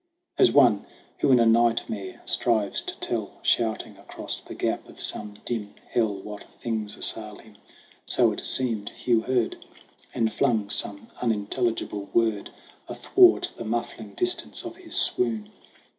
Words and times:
As 0.39 0.51
one 0.51 0.87
who 1.19 1.31
in 1.31 1.39
a 1.39 1.45
nightmare 1.45 2.23
strives 2.25 2.81
to 2.81 2.99
tell 2.99 3.33
Shouting 3.43 3.97
across 3.97 4.41
the 4.41 4.55
gap 4.55 4.89
of 4.89 4.99
some 4.99 5.35
dim 5.45 5.75
hell 5.91 6.15
What 6.23 6.45
things 6.59 6.97
assail 6.97 7.35
him; 7.37 7.57
so 8.07 8.31
it 8.31 8.43
seemed 8.43 8.89
Hugh 8.89 9.21
heard, 9.21 9.63
And 10.15 10.33
flung 10.33 10.71
some 10.71 11.09
unintelligible 11.21 12.05
word 12.15 12.49
Athwart 12.89 13.51
the 13.57 13.63
muffling 13.63 14.15
distance 14.15 14.63
of 14.65 14.77
his 14.77 14.95
swoon. 14.95 15.51